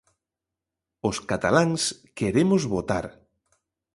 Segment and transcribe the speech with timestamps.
[1.09, 1.81] Os cataláns
[2.17, 3.05] queremos votar.